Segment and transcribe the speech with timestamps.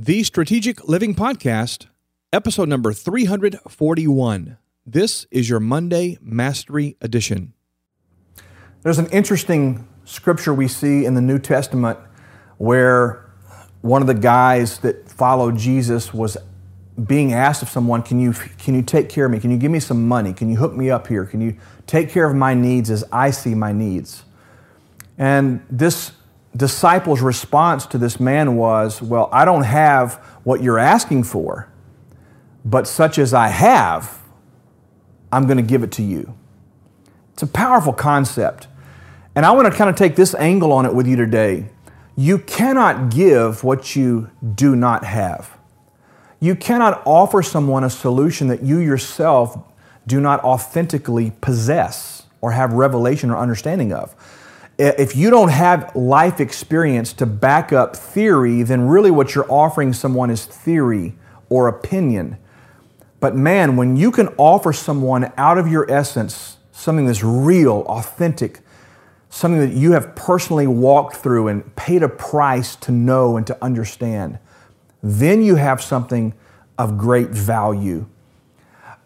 [0.00, 1.88] The Strategic Living Podcast,
[2.32, 4.56] episode number 341.
[4.86, 7.52] This is your Monday Mastery Edition.
[8.82, 11.98] There's an interesting scripture we see in the New Testament
[12.58, 13.28] where
[13.80, 16.36] one of the guys that followed Jesus was
[17.04, 19.40] being asked of someone, can you, can you take care of me?
[19.40, 20.32] Can you give me some money?
[20.32, 21.24] Can you hook me up here?
[21.24, 21.56] Can you
[21.88, 24.22] take care of my needs as I see my needs?
[25.18, 26.12] And this
[26.56, 31.68] disciples' response to this man was, Well, I don't have what you're asking for,
[32.64, 34.18] but such as I have,
[35.30, 36.34] I'm going to give it to you.
[37.34, 38.66] It's a powerful concept.
[39.34, 41.68] And I want to kind of take this angle on it with you today.
[42.16, 45.56] You cannot give what you do not have.
[46.40, 49.56] You cannot offer someone a solution that you yourself
[50.06, 54.16] do not authentically possess or have revelation or understanding of
[54.78, 59.92] if you don't have life experience to back up theory, then really what you're offering
[59.92, 61.16] someone is theory
[61.48, 62.38] or opinion.
[63.20, 68.60] But man, when you can offer someone out of your essence something that's real, authentic,
[69.28, 73.58] something that you have personally walked through and paid a price to know and to
[73.62, 74.38] understand,
[75.02, 76.32] then you have something
[76.78, 78.06] of great value.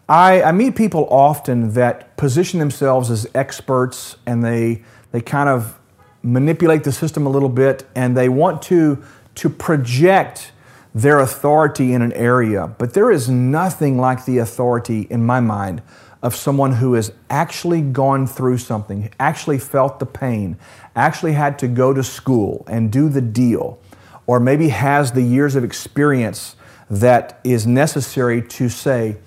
[0.07, 4.83] I, I meet people often that position themselves as experts and they
[5.13, 5.79] they kind of
[6.23, 9.01] manipulate the system a little bit and they want to,
[9.35, 10.51] to project
[10.93, 12.67] their authority in an area.
[12.77, 15.81] But there is nothing like the authority, in my mind,
[16.23, 20.57] of someone who has actually gone through something, actually felt the pain,
[20.95, 23.79] actually had to go to school and do the deal,
[24.25, 26.55] or maybe has the years of experience
[26.89, 29.17] that is necessary to say,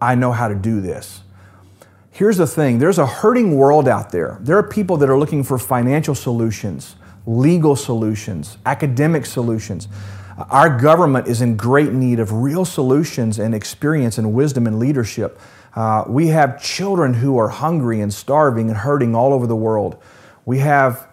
[0.00, 1.22] I know how to do this.
[2.16, 4.38] Here's the thing there's a hurting world out there.
[4.40, 9.86] There are people that are looking for financial solutions, legal solutions, academic solutions.
[10.48, 15.38] Our government is in great need of real solutions and experience and wisdom and leadership.
[15.74, 20.02] Uh, we have children who are hungry and starving and hurting all over the world.
[20.46, 21.06] We have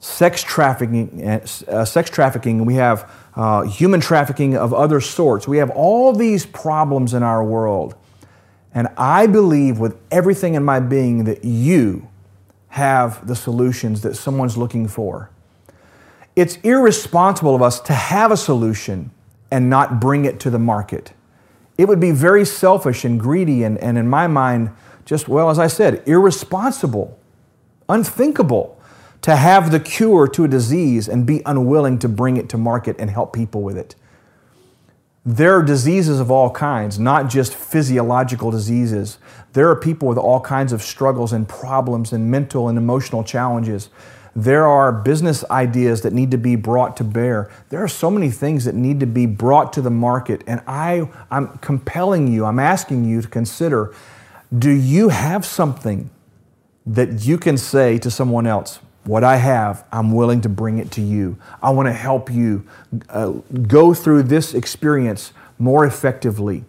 [0.00, 2.64] sex trafficking, uh, sex trafficking.
[2.64, 5.46] We have uh, human trafficking of other sorts.
[5.46, 7.94] We have all these problems in our world.
[8.76, 12.08] And I believe with everything in my being that you
[12.68, 15.30] have the solutions that someone's looking for.
[16.36, 19.12] It's irresponsible of us to have a solution
[19.50, 21.14] and not bring it to the market.
[21.78, 24.72] It would be very selfish and greedy, and, and in my mind,
[25.06, 27.18] just, well, as I said, irresponsible,
[27.88, 28.78] unthinkable
[29.22, 32.96] to have the cure to a disease and be unwilling to bring it to market
[32.98, 33.94] and help people with it.
[35.28, 39.18] There are diseases of all kinds, not just physiological diseases.
[39.54, 43.90] There are people with all kinds of struggles and problems and mental and emotional challenges.
[44.36, 47.50] There are business ideas that need to be brought to bear.
[47.70, 50.44] There are so many things that need to be brought to the market.
[50.46, 53.92] And I, I'm compelling you, I'm asking you to consider
[54.56, 56.08] do you have something
[56.86, 58.78] that you can say to someone else?
[59.06, 61.38] What I have, I'm willing to bring it to you.
[61.62, 62.66] I want to help you
[63.08, 63.30] uh,
[63.68, 66.64] go through this experience more effectively,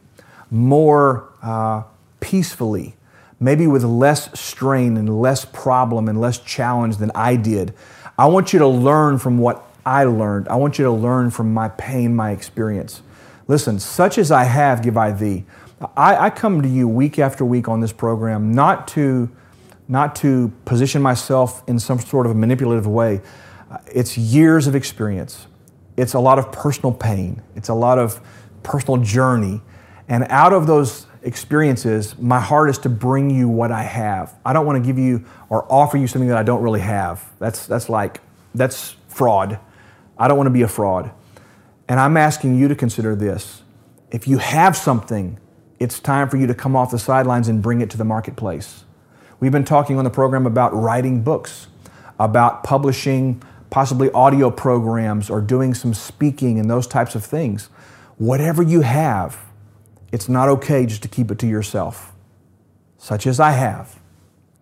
[0.52, 1.84] more uh,
[2.20, 2.96] peacefully,
[3.40, 7.74] maybe with less strain and less problem and less challenge than I did.
[8.20, 10.48] I want you to learn from what I learned.
[10.48, 13.02] I want you to learn from my pain, my experience.
[13.48, 15.46] Listen, such as I have, give I thee.
[15.96, 19.30] I, I come to you week after week on this program not to
[19.88, 23.22] not to position myself in some sort of a manipulative way.
[23.70, 25.48] Uh, it's years of experience.
[25.96, 27.42] It's a lot of personal pain.
[27.56, 28.22] It's a lot of
[28.64, 29.62] personal journey.
[30.08, 34.36] And out of those experiences, my heart is to bring you what I have.
[34.46, 37.30] I don't want to give you or offer you something that I don't really have.
[37.40, 38.22] That's, that's like,
[38.54, 39.60] that's fraud.
[40.18, 41.12] I don't want to be a fraud.
[41.90, 43.64] And I'm asking you to consider this.
[44.12, 45.40] If you have something,
[45.80, 48.84] it's time for you to come off the sidelines and bring it to the marketplace.
[49.40, 51.68] We've been talking on the program about writing books,
[52.20, 57.66] about publishing possibly audio programs or doing some speaking and those types of things.
[58.18, 59.38] Whatever you have,
[60.12, 62.14] it's not okay just to keep it to yourself.
[62.98, 64.00] Such as I have,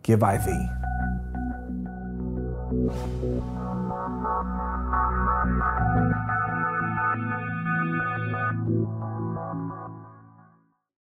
[0.03, 0.67] give I thee.